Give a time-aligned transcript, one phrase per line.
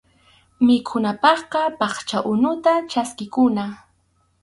[0.65, 3.65] Mikhunapaqqa phaqcha unuta chaskikuna.